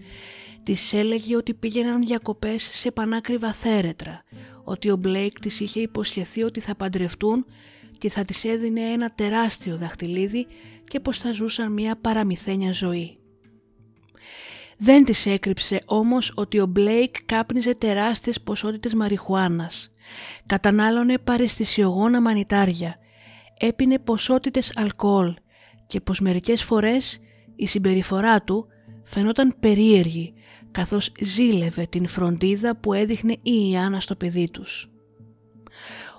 [0.63, 4.23] Της έλεγε ότι πήγαιναν διακοπές σε πανάκριβα θέρετρα,
[4.63, 7.45] ότι ο Μπλέικ της είχε υποσχεθεί ότι θα παντρευτούν
[7.97, 10.47] και θα της έδινε ένα τεράστιο δαχτυλίδι
[10.87, 13.18] και πως θα ζούσαν μια παραμυθένια ζωή.
[14.81, 19.91] Δεν της έκρυψε όμως ότι ο Μπλέικ κάπνιζε τεράστιες ποσότητες μαριχουάνας,
[20.45, 22.95] κατανάλωνε παρεστησιογόνα μανιτάρια,
[23.59, 25.33] έπινε ποσότητες αλκοόλ.
[25.85, 27.19] Και πως μερικές φορές
[27.55, 28.67] η συμπεριφορά του
[29.03, 30.33] φαινόταν περίεργη
[30.71, 34.89] καθώς ζήλευε την φροντίδα που έδειχνε η Ιάννα στο παιδί τους.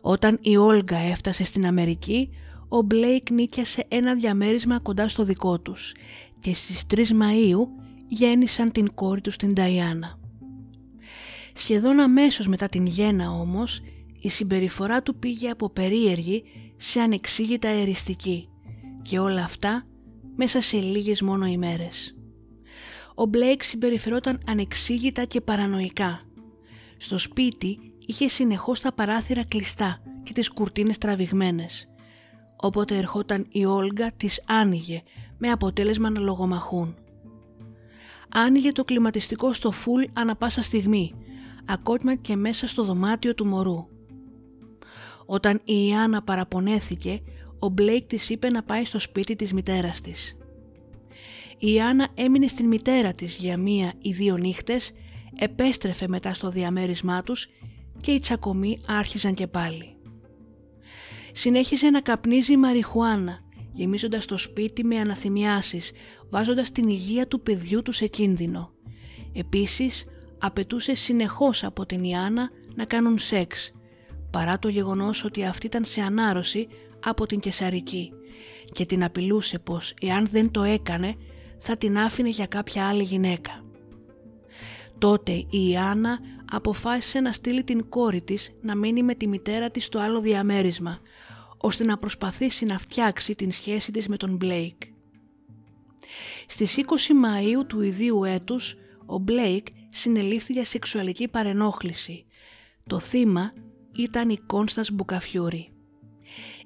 [0.00, 2.30] Όταν η Όλγα έφτασε στην Αμερική,
[2.68, 5.94] ο Μπλέικ νίκιασε ένα διαμέρισμα κοντά στο δικό τους
[6.40, 7.66] και στις 3 Μαΐου
[8.10, 10.18] γέννησαν την κόρη τους την Νταϊάννα.
[11.52, 13.80] Σχεδόν αμέσως μετά την γέννα όμως,
[14.20, 16.44] η συμπεριφορά του πήγε από περίεργη
[16.76, 18.48] σε ανεξήγητα εριστική
[19.02, 19.86] και όλα αυτά
[20.36, 22.14] μέσα σε λίγες μόνο ημέρες.
[23.14, 26.20] Ο Μπλέικ συμπεριφερόταν ανεξήγητα και παρανοϊκά.
[26.96, 31.88] Στο σπίτι είχε συνεχώς τα παράθυρα κλειστά και τις κουρτίνες τραβηγμένες.
[32.56, 35.02] Όποτε ερχόταν η Όλγα τις άνοιγε
[35.38, 36.94] με αποτέλεσμα να λογομαχούν.
[38.34, 41.14] Άνοιγε το κλιματιστικό στο φουλ ανα πάσα στιγμή,
[41.64, 43.86] ακόμα και μέσα στο δωμάτιο του μωρού.
[45.26, 47.22] Όταν η Ιάννα παραπονέθηκε,
[47.58, 50.36] ο Μπλέικ της είπε να πάει στο σπίτι της μητέρας της.
[51.58, 54.92] Η Άννα έμεινε στην μητέρα της για μία ή δύο νύχτες,
[55.38, 57.48] επέστρεφε μετά στο διαμέρισμά τους
[58.00, 59.96] και οι τσακωμοί άρχιζαν και πάλι.
[61.32, 63.40] Συνέχισε να καπνίζει μαριχουάνα,
[63.72, 65.92] γεμίζοντας το σπίτι με αναθυμιάσεις,
[66.30, 68.72] βάζοντας την υγεία του παιδιού του σε κίνδυνο.
[69.32, 70.04] Επίσης,
[70.38, 73.72] απαιτούσε συνεχώς από την Ιάννα να κάνουν σεξ,
[74.30, 76.68] παρά το γεγονός ότι αυτή ήταν σε ανάρρωση
[77.04, 78.12] από την Κεσαρική
[78.72, 81.14] και την απειλούσε πως εάν δεν το έκανε
[81.58, 83.60] θα την άφηνε για κάποια άλλη γυναίκα.
[84.98, 86.18] Τότε η Ιάννα
[86.50, 90.98] αποφάσισε να στείλει την κόρη της να μείνει με τη μητέρα της στο άλλο διαμέρισμα,
[91.56, 94.82] ώστε να προσπαθήσει να φτιάξει την σχέση της με τον Μπλέικ.
[96.46, 98.74] Στις 20 Μαΐου του ιδίου έτους,
[99.06, 102.26] ο Μπλέικ συνελήφθη για σεξουαλική παρενόχληση.
[102.86, 103.52] Το θύμα
[103.96, 105.72] ήταν η Κόνστανς Μπουκαφιούρη.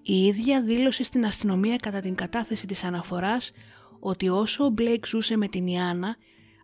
[0.02, 3.52] Η ίδια δήλωσε στην αστυνομία κατά την κατάθεση της αναφοράς
[4.00, 6.16] ότι όσο ο Μπλέικ ζούσε με την Ιάννα,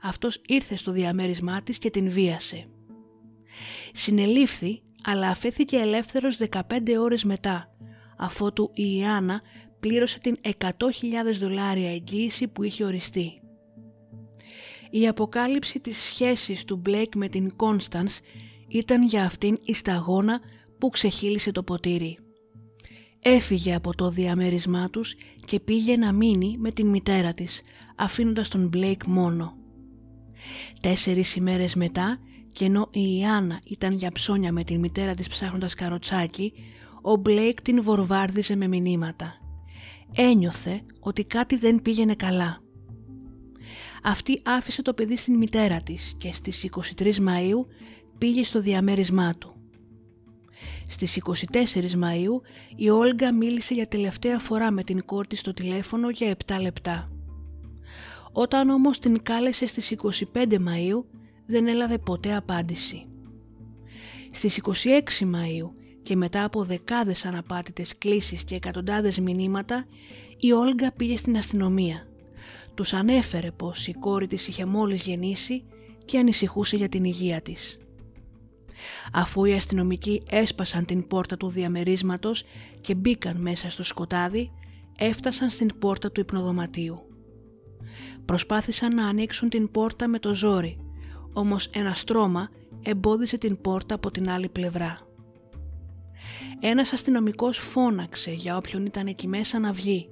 [0.03, 2.65] αυτός ήρθε στο διαμέρισμά της και την βίασε.
[3.93, 7.75] Συνελήφθη, αλλά αφέθηκε ελεύθερος 15 ώρες μετά,
[8.19, 9.41] αφότου η Ιάννα
[9.81, 10.71] πλήρωσε την 100.000
[11.41, 13.41] δολάρια εγγύηση που είχε οριστεί.
[14.91, 18.21] Η αποκάλυψη της σχέσης του Μπλέικ με την Κόνστανς
[18.69, 20.41] ήταν για αυτήν η σταγόνα
[20.79, 22.19] που ξεχείλισε το ποτήρι.
[23.23, 25.15] Έφυγε από το διαμέρισμά τους
[25.45, 27.63] και πήγε να μείνει με την μητέρα της,
[27.97, 29.57] αφήνοντας τον Μπλέικ μόνο.
[30.81, 32.19] Τέσσερις ημέρες μετά,
[32.53, 36.53] και ενώ η Ιάννα ήταν για ψώνια με την μητέρα της ψάχνοντας καροτσάκι,
[37.03, 39.40] ο Μπλέικ την βορβάρδιζε με μηνύματα.
[40.15, 42.63] Ένιωθε ότι κάτι δεν πήγαινε καλά.
[44.03, 46.69] Αυτή άφησε το παιδί στην μητέρα της και στις
[46.99, 47.67] 23 Μαΐου
[48.19, 49.55] πήγε στο διαμέρισμά του.
[50.89, 52.41] Στις 24 Μαΐου
[52.77, 57.09] η Όλγα μίλησε για τελευταία φορά με την κόρη στο τηλέφωνο για 7 λεπτά.
[58.33, 59.95] Όταν όμως την κάλεσε στις
[60.35, 61.05] 25 Μαΐου
[61.47, 63.07] δεν έλαβε ποτέ απάντηση.
[64.31, 65.71] Στις 26 Μαΐου
[66.03, 69.87] και μετά από δεκάδες αναπάτητες κλήσεις και εκατοντάδες μηνύματα,
[70.39, 72.07] η Όλγα πήγε στην αστυνομία.
[72.75, 75.65] Τους ανέφερε πως η κόρη της είχε μόλις γεννήσει
[76.05, 77.79] και ανησυχούσε για την υγεία της.
[79.13, 82.45] Αφού οι αστυνομικοί έσπασαν την πόρτα του διαμερίσματος
[82.81, 84.51] και μπήκαν μέσα στο σκοτάδι,
[84.99, 86.99] έφτασαν στην πόρτα του υπνοδωματίου.
[88.25, 90.79] Προσπάθησαν να ανοίξουν την πόρτα με το ζόρι,
[91.33, 92.51] όμως ένα στρώμα
[92.83, 95.10] εμπόδισε την πόρτα από την άλλη πλευρά.
[96.61, 100.09] Ένας αστυνομικός φώναξε για όποιον ήταν εκεί μέσα να βγει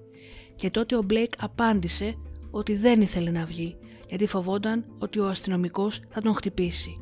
[0.56, 2.14] και τότε ο Μπλέικ απάντησε
[2.50, 3.76] ότι δεν ήθελε να βγει
[4.08, 7.00] γιατί φοβόταν ότι ο αστυνομικός θα τον χτυπήσει.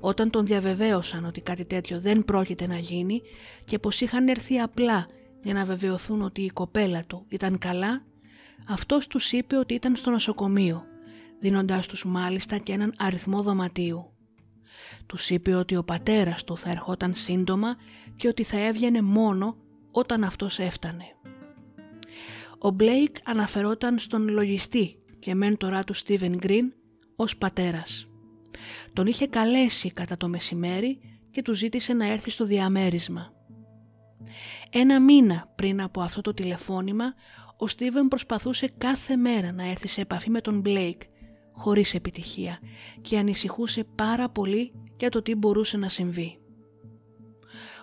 [0.00, 3.22] Όταν τον διαβεβαίωσαν ότι κάτι τέτοιο δεν πρόκειται να γίνει
[3.64, 5.06] και πως είχαν έρθει απλά
[5.42, 8.04] για να βεβαιωθούν ότι η κοπέλα του ήταν καλά,
[8.68, 10.84] αυτός τους είπε ότι ήταν στο νοσοκομείο,
[11.40, 14.15] δίνοντάς τους μάλιστα και έναν αριθμό δωματίου.
[15.06, 17.76] Τους είπε ότι ο πατέρας του θα ερχόταν σύντομα
[18.16, 19.56] και ότι θα έβγαινε μόνο
[19.90, 21.04] όταν αυτός έφτανε.
[22.58, 26.72] Ο Μπλέικ αναφερόταν στον λογιστή και μέντορά του Στίβεν Γκριν
[27.16, 28.08] ως πατέρας.
[28.92, 30.98] Τον είχε καλέσει κατά το μεσημέρι
[31.30, 33.32] και του ζήτησε να έρθει στο διαμέρισμα.
[34.70, 37.14] Ένα μήνα πριν από αυτό το τηλεφώνημα,
[37.56, 41.02] ο Στίβεν προσπαθούσε κάθε μέρα να έρθει σε επαφή με τον Μπλέικ,
[41.56, 42.58] χωρίς επιτυχία
[43.00, 46.38] και ανησυχούσε πάρα πολύ για το τι μπορούσε να συμβεί.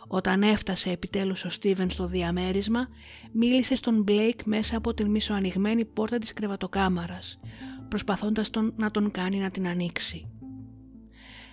[0.08, 2.88] Όταν έφτασε επιτέλους ο Στίβεν στο διαμέρισμα,
[3.32, 7.40] μίλησε στον Μπλέικ μέσα από την μισοανοιγμένη πόρτα της κρεβατοκάμαρας,
[7.88, 10.28] προσπαθώντας τον να τον κάνει να την ανοίξει.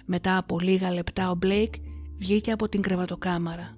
[0.04, 1.74] Μετά από λίγα λεπτά ο Μπλέικ
[2.16, 3.76] βγήκε από την κρεβατοκάμαρα.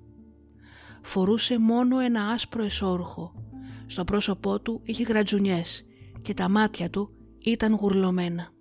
[1.03, 3.35] Φορούσε μόνο ένα άσπρο εσώρουχο.
[3.87, 5.85] Στο πρόσωπό του είχε γρατζουνιές
[6.23, 7.11] και τα μάτια του
[7.45, 8.53] ήταν γουρλωμένα.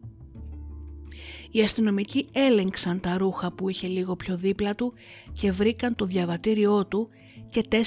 [1.51, 4.93] Οι αστυνομικοί έλεγξαν τα ρούχα που είχε λίγο πιο δίπλα του
[5.33, 7.09] και βρήκαν το διαβατήριό του
[7.49, 7.81] και 4.000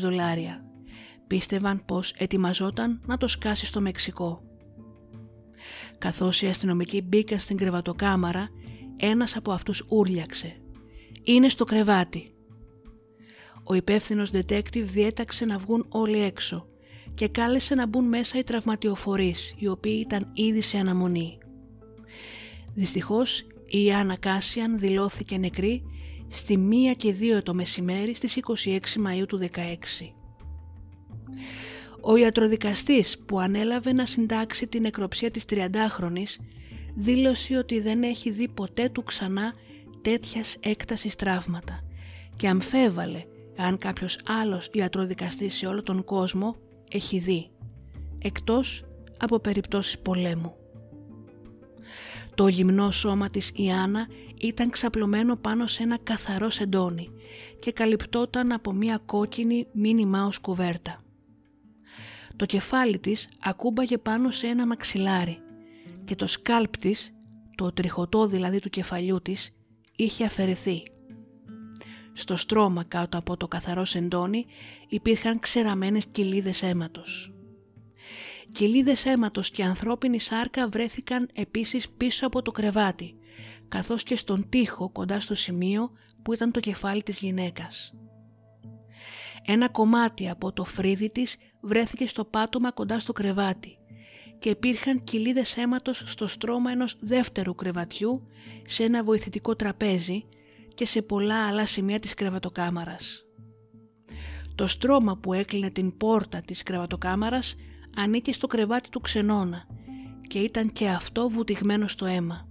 [0.00, 0.64] δολάρια.
[1.26, 4.40] Πίστευαν πως ετοιμαζόταν να το σκάσει στο Μεξικό.
[5.98, 8.48] Καθώς οι αστυνομικοί μπήκαν στην κρεβατοκάμαρα,
[8.96, 10.60] ένας από αυτούς ούρλιαξε.
[11.22, 12.30] «Είναι στο κρεβάτι».
[13.64, 16.66] Ο υπεύθυνος detective διέταξε να βγουν όλοι έξω
[17.16, 21.38] και κάλεσε να μπουν μέσα οι τραυματιοφορείς, οι οποίοι ήταν ήδη σε αναμονή.
[22.74, 25.82] Δυστυχώς η Άννα Κάσιαν δηλώθηκε νεκρή
[26.28, 29.48] στη 1 και 2 το μεσημέρι στις 26 Μαΐου του 16.
[32.00, 36.36] Ο ιατροδικαστής που ανέλαβε να συντάξει την νεκροψία της 30χρονης
[36.94, 39.54] δήλωσε ότι δεν έχει δει ποτέ του ξανά
[40.02, 41.80] τέτοιας έκτασης τραύματα
[42.36, 43.24] και αμφέβαλε
[43.56, 46.56] αν κάποιος άλλος ιατροδικαστής σε όλο τον κόσμο
[46.90, 47.50] έχει δει,
[48.18, 48.84] εκτός
[49.18, 50.54] από περιπτώσεις πολέμου.
[52.34, 54.06] Το γυμνό σώμα της Ιάννα
[54.40, 57.10] ήταν ξαπλωμένο πάνω σε ένα καθαρό σεντόνι
[57.58, 60.98] και καλυπτόταν από μια κόκκινη μίνι ως κουβέρτα.
[62.36, 65.38] Το κεφάλι της ακούμπαγε πάνω σε ένα μαξιλάρι
[66.04, 67.14] και το σκάλπ της,
[67.54, 69.50] το τριχωτό δηλαδή του κεφαλιού της,
[69.96, 70.82] είχε αφαιρεθεί.
[72.18, 74.46] Στο στρώμα κάτω από το καθαρό σεντόνι
[74.88, 77.34] υπήρχαν ξεραμένες κοιλίδες αίματος.
[78.52, 83.14] Κοιλίδες αίματος και ανθρώπινη σάρκα βρέθηκαν επίσης πίσω από το κρεβάτι,
[83.68, 85.90] καθώς και στον τοίχο κοντά στο σημείο
[86.22, 87.92] που ήταν το κεφάλι της γυναίκας.
[89.44, 93.78] Ένα κομμάτι από το φρύδι της βρέθηκε στο πάτωμα κοντά στο κρεβάτι
[94.38, 98.26] και υπήρχαν κοιλίδες αίματος στο στρώμα ενός δεύτερου κρεβατιού
[98.64, 100.24] σε ένα βοηθητικό τραπέζι
[100.76, 103.24] και σε πολλά άλλα σημεία της κρεβατοκάμαρας.
[104.54, 107.54] Το στρώμα που έκλεινε την πόρτα της κρεβατοκάμαρας
[107.96, 109.66] ανήκε στο κρεβάτι του ξενώνα
[110.26, 112.48] και ήταν και αυτό βουτυγμένο στο αίμα.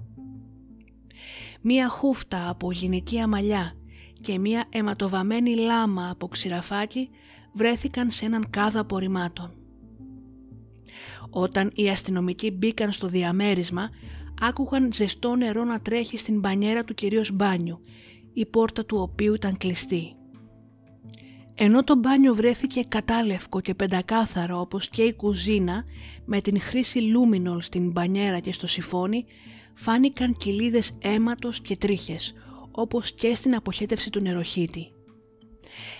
[1.61, 3.75] Μία χούφτα από γυναικεία μαλλιά
[4.21, 7.09] και μία αιματοβαμένη λάμα από ξηραφάκι
[7.53, 9.53] βρέθηκαν σε έναν κάδο απορριμμάτων.
[11.29, 13.89] Όταν οι αστυνομικοί μπήκαν στο διαμέρισμα,
[14.41, 17.81] άκουγαν ζεστό νερό να τρέχει στην μπανιέρα του κυρίως μπάνιου,
[18.37, 20.15] η πόρτα του οποίου ήταν κλειστή.
[21.55, 25.83] Ενώ το μπάνιο βρέθηκε κατάλευκο και πεντακάθαρο όπως και η κουζίνα
[26.25, 29.25] με την χρήση λούμινολ στην μπανιέρα και στο σιφόνι
[29.73, 32.33] φάνηκαν κοιλίδες αίματος και τρίχες
[32.71, 34.91] όπως και στην αποχέτευση του νεροχύτη.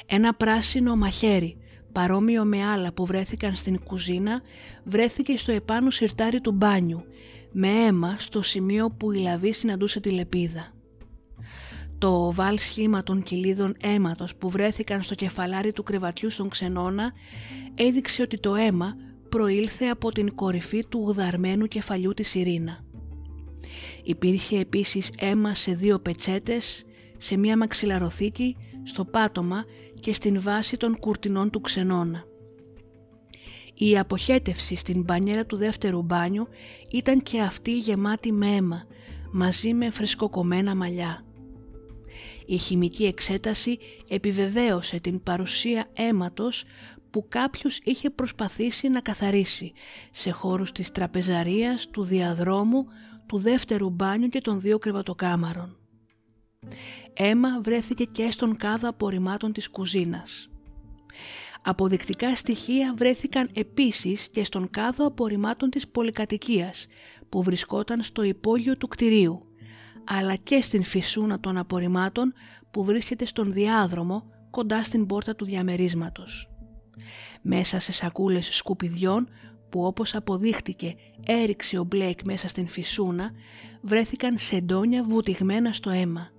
[0.05, 1.57] Ένα πράσινο μαχαίρι
[1.91, 4.41] παρόμοιο με άλλα που βρέθηκαν στην κουζίνα
[4.83, 7.03] βρέθηκε στο επάνω σιρτάρι του μπάνιου
[7.51, 10.74] με αίμα στο σημείο που η λαβή συναντούσε τη λεπίδα.
[11.97, 17.13] Το οβάλ σχήμα των κοιλίδων αίματος που βρέθηκαν στο κεφαλάρι του κρεβατιού στον ξενώνα
[17.75, 18.95] έδειξε ότι το αίμα
[19.29, 22.83] προήλθε από την κορυφή του ουδαρμένου κεφαλιού της Ειρήνα.
[24.03, 26.85] Υπήρχε επίσης αίμα σε δύο πετσέτες,
[27.17, 29.65] σε μια μαξιλαροθήκη, στο πάτωμα
[29.99, 32.23] και στην βάση των κουρτινών του ξενώνα.
[33.73, 36.47] Η αποχέτευση στην μπανιέρα του δεύτερου μπάνιου
[36.91, 38.87] ήταν και αυτή γεμάτη με αίμα,
[39.31, 41.25] μαζί με φρεσκοκομμένα μαλλιά.
[42.45, 43.77] Η χημική εξέταση
[44.09, 46.63] επιβεβαίωσε την παρουσία αίματος
[47.09, 49.73] που κάποιος είχε προσπαθήσει να καθαρίσει
[50.11, 52.85] σε χώρους της τραπεζαρίας, του διαδρόμου,
[53.25, 55.77] του δεύτερου μπάνιου και των δύο κρεβατοκάμαρων.
[57.13, 60.49] Αίμα βρέθηκε και στον κάδο απορριμμάτων της κουζίνας.
[61.61, 66.87] Αποδεικτικά στοιχεία βρέθηκαν επίσης και στον κάδο απορριμμάτων της πολυκατοικίας
[67.29, 69.39] που βρισκόταν στο υπόγειο του κτηρίου,
[70.05, 72.33] αλλά και στην φυσούνα των απορριμμάτων
[72.71, 76.49] που βρίσκεται στον διάδρομο κοντά στην πόρτα του διαμερίσματος.
[77.41, 79.27] Μέσα σε σακούλες σκουπιδιών
[79.69, 83.31] που όπως αποδείχτηκε έριξε ο Μπλέικ μέσα στην φυσούνα
[83.81, 86.29] βρέθηκαν σεντόνια βουτυγμένα στο αίμα,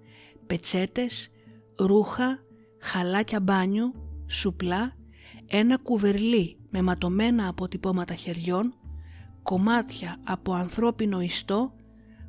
[0.46, 1.31] πετσέτες,
[1.76, 2.38] ρούχα,
[2.81, 3.94] χαλάκια μπάνιου,
[4.26, 4.96] σουπλά,
[5.46, 8.74] ένα κουβερλί με ματωμένα αποτυπώματα χεριών,
[9.42, 11.74] κομμάτια από ανθρώπινο ιστό,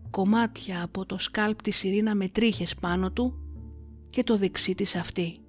[0.09, 3.33] κομμάτια από το σκάλπ της Ειρήνα με τρίχες πάνω του
[4.09, 5.39] και το δεξί της αυτή.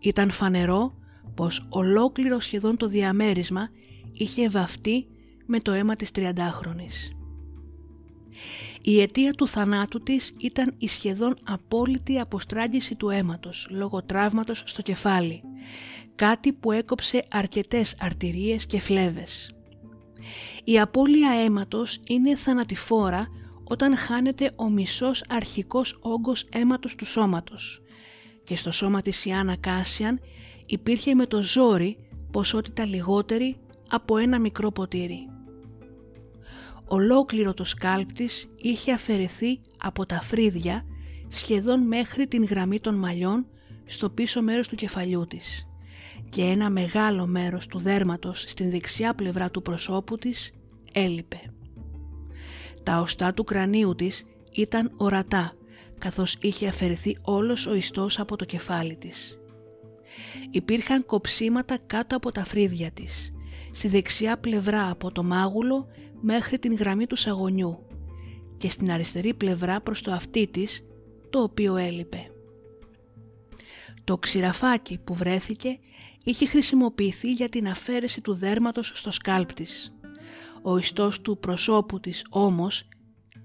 [0.00, 0.94] Ήταν φανερό
[1.34, 3.68] πως ολόκληρο σχεδόν το διαμέρισμα
[4.12, 5.06] είχε βαφτεί
[5.46, 7.14] με το αίμα της 30χρονης.
[8.82, 14.82] Η αιτία του θανάτου της ήταν η σχεδόν απόλυτη αποστράγγιση του αίματος λόγω τραύματος στο
[14.82, 15.42] κεφάλι,
[16.14, 19.53] κάτι που έκοψε αρκετές αρτηρίες και φλέβες.
[20.64, 23.28] Η απώλεια αίματος είναι θανατηφόρα
[23.64, 27.82] όταν χάνεται ο μισός αρχικός όγκος αίματος του σώματος
[28.44, 30.20] και στο σώμα της Ιάννα Κάσιαν
[30.66, 31.96] υπήρχε με το ζόρι
[32.30, 33.56] ποσότητα λιγότερη
[33.90, 35.28] από ένα μικρό ποτήρι.
[36.86, 40.84] Ολόκληρο το σκάλπ της είχε αφαιρεθεί από τα φρύδια
[41.28, 43.46] σχεδόν μέχρι την γραμμή των μαλλιών
[43.84, 45.66] στο πίσω μέρος του κεφαλιού της
[46.28, 50.52] και ένα μεγάλο μέρος του δέρματος στην δεξιά πλευρά του προσώπου της
[50.92, 51.40] έλειπε.
[52.82, 55.52] Τα οστά του κρανίου της ήταν ορατά
[55.98, 59.38] καθώς είχε αφαιρεθεί όλος ο ιστός από το κεφάλι της.
[60.50, 63.32] Υπήρχαν κοψίματα κάτω από τα φρύδια της,
[63.72, 65.86] στη δεξιά πλευρά από το μάγουλο
[66.20, 67.86] μέχρι την γραμμή του σαγονιού
[68.56, 70.84] και στην αριστερή πλευρά προς το αυτί της,
[71.30, 72.30] το οποίο έλειπε.
[74.04, 75.78] Το ξηραφάκι που βρέθηκε
[76.24, 79.94] είχε χρησιμοποιηθεί για την αφαίρεση του δέρματος στο σκάλπ της.
[80.62, 82.88] Ο ιστός του προσώπου της όμως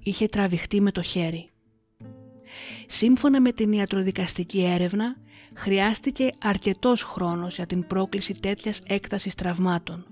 [0.03, 1.49] είχε τραβηχτεί με το χέρι.
[2.87, 5.15] Σύμφωνα με την ιατροδικαστική έρευνα,
[5.53, 10.05] χρειάστηκε αρκετός χρόνος για την πρόκληση τέτοιας έκτασης τραυμάτων.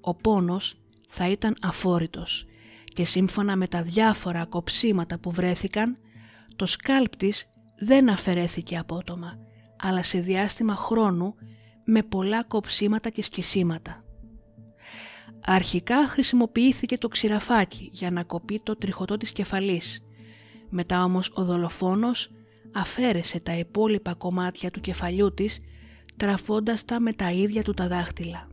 [0.00, 0.74] Ο πόνος
[1.08, 2.46] θα ήταν αφόρητος
[2.84, 5.98] και σύμφωνα με τα διάφορα κοψίματα που βρέθηκαν,
[6.56, 9.38] το σκάλπ της δεν αφαιρέθηκε απότομα,
[9.80, 11.34] αλλά σε διάστημα χρόνου
[11.86, 14.04] με πολλά κοψίματα και σκισίματα.
[15.44, 20.00] Αρχικά χρησιμοποιήθηκε το ξηραφάκι για να κοπεί το τριχωτό της κεφαλής.
[20.70, 22.30] Μετά όμως ο δολοφόνος
[22.74, 25.60] αφαίρεσε τα υπόλοιπα κομμάτια του κεφαλιού της
[26.16, 28.46] τραφώντας τα με τα ίδια του τα δάχτυλα.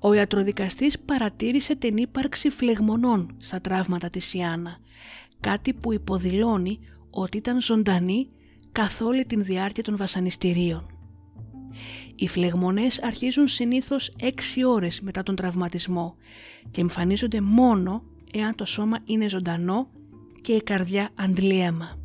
[0.00, 4.78] Ο ιατροδικαστής παρατήρησε την ύπαρξη φλεγμονών στα τραύματα της Ιάννα,
[5.40, 6.78] κάτι που υποδηλώνει
[7.10, 8.28] ότι ήταν ζωντανή
[8.72, 10.91] καθ' όλη την διάρκεια των βασανιστήριων.
[12.14, 14.30] Οι φλεγμονές αρχίζουν συνήθως 6
[14.66, 16.16] ώρες μετά τον τραυματισμό
[16.70, 19.90] και εμφανίζονται μόνο εάν το σώμα είναι ζωντανό
[20.40, 21.98] και η καρδιά αντλίαμα.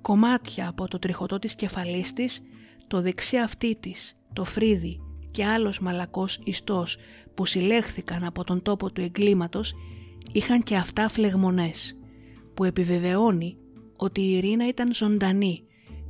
[0.00, 2.40] Κομμάτια από το τριχωτό της κεφαλής της,
[2.86, 5.00] το δεξί αυτί της, το φρύδι
[5.30, 6.96] και άλλος μαλακός ιστός
[7.34, 9.74] που συλλέχθηκαν από τον τόπο του εγκλήματος
[10.32, 11.96] είχαν και αυτά φλεγμονές,
[12.54, 13.56] που επιβεβαιώνει
[13.96, 15.65] ότι η Ειρήνα ήταν ζωντανή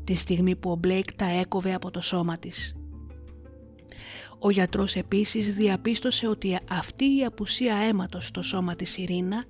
[0.07, 2.77] τη στιγμή που ο Μπλέικ τα έκοβε από το σώμα της.
[4.39, 9.45] Ο γιατρός επίσης διαπίστωσε ότι αυτή η απουσία αίματος στο σώμα της Ειρήνα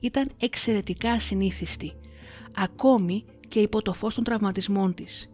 [0.00, 1.92] ήταν εξαιρετικά συνήθιστη,
[2.56, 5.30] ακόμη και υπό το φως των τραυματισμών της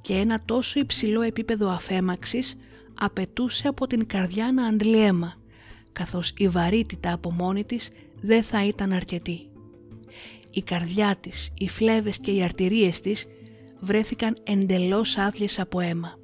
[0.00, 2.54] και ένα τόσο υψηλό επίπεδο αφέμαξης
[3.00, 5.34] απαιτούσε από την καρδιά να αντλεί αίμα,
[5.92, 7.90] καθώς η βαρύτητα από μόνη της
[8.20, 9.48] δεν θα ήταν αρκετή.
[10.50, 13.26] Η καρδιά της, οι φλέβες και οι αρτηρίες της
[13.84, 16.18] βρέθηκαν εντελώς άδειες από αίμα.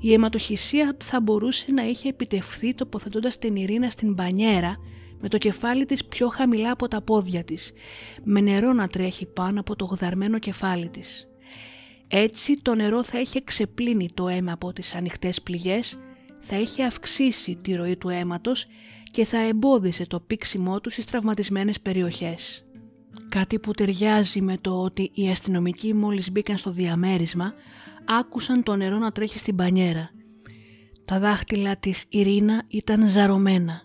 [0.00, 4.76] Η αιματοχυσία θα μπορούσε να είχε επιτευχθεί τοποθετώντας την Ειρήνα στην μπανιέρα
[5.20, 7.72] με το κεφάλι της πιο χαμηλά από τα πόδια της,
[8.24, 11.28] με νερό να τρέχει πάνω από το γδαρμένο κεφάλι της.
[12.08, 15.98] Έτσι το νερό θα είχε ξεπλύνει το αίμα από τις ανοιχτές πληγές,
[16.40, 18.66] θα είχε αυξήσει τη ροή του αίματος
[19.10, 22.64] και θα εμπόδισε το πήξιμό του στις τραυματισμένες περιοχές.
[23.30, 27.54] Κάτι που ταιριάζει με το ότι οι αστυνομικοί μόλις μπήκαν στο διαμέρισμα
[28.04, 30.10] άκουσαν το νερό να τρέχει στην πανιέρα.
[31.04, 33.82] Τα δάχτυλα της Ειρήνα ήταν ζαρωμένα.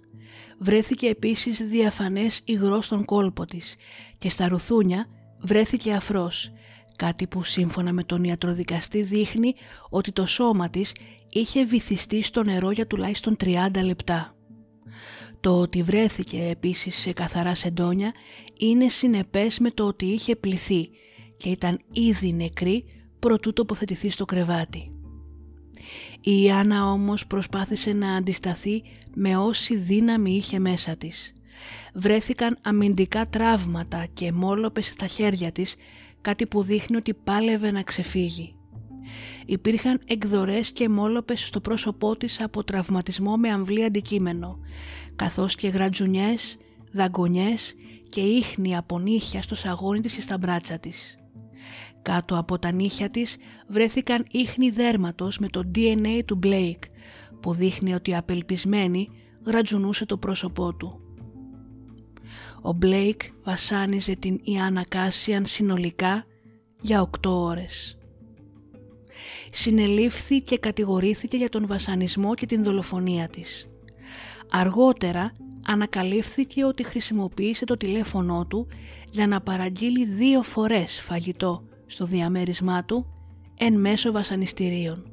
[0.60, 3.76] Βρέθηκε επίσης διαφανές υγρό στον κόλπο της
[4.18, 5.08] και στα ρουθούνια
[5.39, 6.52] βρέθηκε αφρός,
[6.98, 9.54] κάτι που σύμφωνα με τον ιατροδικαστή δείχνει
[9.89, 10.96] ότι το σώμα της
[11.30, 14.36] είχε βυθιστεί στο νερό για τουλάχιστον 30 λεπτά.
[15.46, 18.14] Το ότι βρέθηκε επίσης σε καθαρά σεντόνια
[18.60, 20.89] είναι συνεπές με το ότι είχε πληθεί
[21.38, 22.86] και ήταν ήδη νεκρή
[23.20, 24.91] προτού τοποθετηθεί στο κρεβάτι.
[26.22, 28.84] Η Ιάννα όμως προσπάθησε να αντισταθεί
[29.16, 31.34] με όση δύναμη είχε μέσα της.
[31.93, 35.76] Βρέθηκαν αμυντικά τραύματα και μόλοπες στα χέρια της,
[36.22, 38.56] κάτι που δείχνει ότι πάλευε να ξεφύγει.
[39.45, 44.60] Υπήρχαν εκδορές και μόλοπες στο πρόσωπό της από τραυματισμό με αμβλή αντικείμενο,
[45.16, 46.58] καθώς και γρατζουνιές,
[46.91, 47.76] δαγκονιές
[48.16, 51.18] και ίχνη από νύχια στο σαγόνι της και στα μπράτσα της.
[52.01, 53.38] Κάτω από τα νύχια της
[53.68, 56.84] βρέθηκαν ίχνη δέρματος με το DNA του Blake
[57.41, 59.09] που δείχνει ότι απελπισμένη
[59.45, 60.99] γρατζουνούσε το πρόσωπό του.
[62.61, 66.26] Ο Blake βασάνιζε την Ιάννα Κάσιαν συνολικά
[66.82, 67.97] για 8 ώρες.
[69.49, 73.68] Συνελήφθη και κατηγορήθηκε για τον βασανισμό και την δολοφονία της.
[74.51, 75.32] Αργότερα
[75.68, 78.68] ανακαλύφθηκε ότι χρησιμοποίησε το τηλέφωνό του
[79.11, 83.05] για να παραγγείλει δύο φορές φαγητό στο διαμέρισμά του
[83.57, 85.09] εν μέσω βασανιστήριων.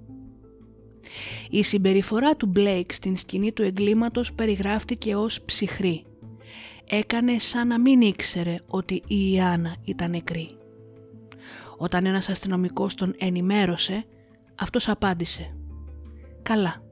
[1.50, 6.04] Η συμπεριφορά του Μπλέικ στην σκηνή του εγκλήματος περιγράφτηκε ως ψυχρή.
[6.90, 10.56] Έκανε σαν να μην ήξερε ότι η Ιάννα ήταν νεκρή.
[11.76, 14.04] Όταν ένας αστυνομικός τον ενημέρωσε,
[14.54, 15.56] αυτός απάντησε
[16.42, 16.82] «Καλά,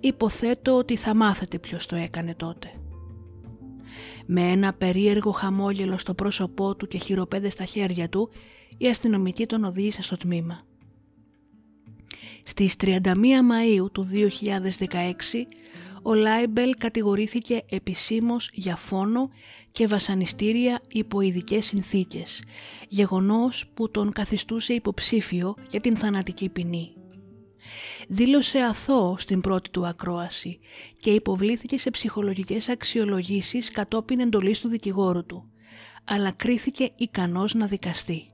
[0.00, 2.79] υποθέτω ότι θα μάθετε ποιος το έκανε τότε».
[4.26, 8.30] Με ένα περίεργο χαμόγελο στο πρόσωπό του και χειροπέδες στα χέρια του,
[8.78, 10.64] η αστυνομία τον οδήγησε στο τμήμα.
[12.42, 15.46] Στις 31 Μαΐου του 2016,
[16.02, 19.30] ο Λάιμπελ κατηγορήθηκε επισήμως για φόνο
[19.72, 22.42] και βασανιστήρια υπό ειδικές συνθήκες,
[22.88, 26.99] γεγονός που τον καθιστούσε υποψήφιο για την θανατική ποινή.
[28.08, 30.58] Δήλωσε αθώο στην πρώτη του ακρόαση
[31.00, 35.50] και υποβλήθηκε σε ψυχολογικές αξιολογήσεις κατόπιν εντολής του δικηγόρου του,
[36.04, 38.26] αλλά κρίθηκε ικανός να δικαστεί.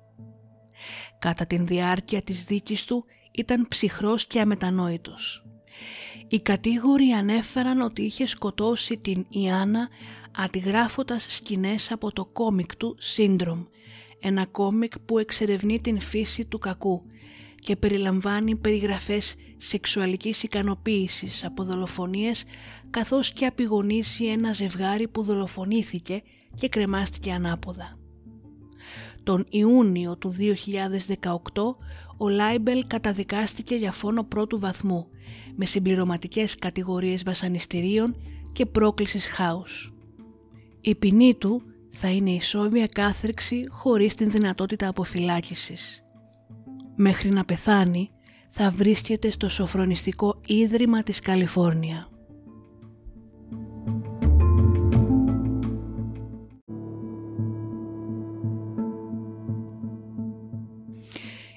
[1.18, 5.46] Κατά την διάρκεια της δίκης του ήταν ψυχρός και αμετανόητος.
[6.28, 9.88] Οι κατήγοροι ανέφεραν ότι είχε σκοτώσει την Ιάννα
[10.36, 13.66] αντιγράφοντας σκηνές από το κόμικ του Syndrome,
[14.20, 17.02] ένα κόμικ που εξερευνεί την φύση του κακού
[17.66, 22.44] και περιλαμβάνει περιγραφές σεξουαλικής ικανοποίησης από δολοφονίες
[22.90, 26.22] καθώς και απεικονίζει ένα ζευγάρι που δολοφονήθηκε
[26.54, 27.98] και κρεμάστηκε ανάποδα.
[29.22, 31.30] Τον Ιούνιο του 2018
[32.16, 35.06] ο Λάιμπελ καταδικάστηκε για φόνο πρώτου βαθμού
[35.56, 38.16] με συμπληρωματικές κατηγορίες βασανιστήριων
[38.52, 39.92] και πρόκλησης χάους.
[40.80, 46.00] Η ποινή του θα είναι ισόβια κάθριξη χωρίς την δυνατότητα αποφυλάκησης.
[46.96, 48.10] Μέχρι να πεθάνει
[48.48, 52.08] θα βρίσκεται στο σοφρονιστικό ίδρυμα της Καλιφόρνια.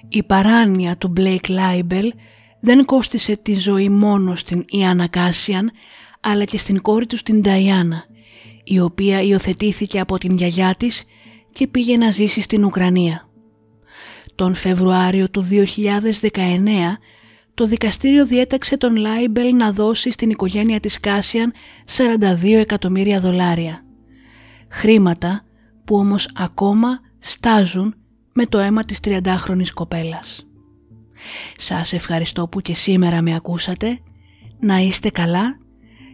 [0.08, 2.08] Η παράνοια του Blake Leibel
[2.60, 5.70] δεν κόστισε τη ζωή μόνο στην Ιάννα Κάσιαν
[6.20, 8.04] αλλά και στην κόρη του στην Νταϊάννα
[8.64, 11.04] η οποία υιοθετήθηκε από την γιαγιά της
[11.52, 13.29] και πήγε να ζήσει στην Ουκρανία.
[14.40, 16.36] Τον Φεβρουάριο του 2019
[17.54, 21.52] το δικαστήριο διέταξε τον Λάιμπελ να δώσει στην οικογένεια της Κάσιαν
[21.96, 23.84] 42 εκατομμύρια δολάρια.
[24.68, 25.44] Χρήματα
[25.84, 27.94] που όμως ακόμα στάζουν
[28.32, 30.46] με το αίμα της 30χρονης κοπέλας.
[31.56, 33.98] Σας ευχαριστώ που και σήμερα με ακούσατε,
[34.60, 35.58] να είστε καλά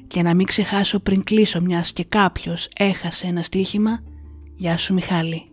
[0.07, 4.03] και να μην ξεχάσω πριν κλείσω μιας και κάποιος έχασε ένα στοίχημα.
[4.57, 5.51] Γεια σου Μιχάλη.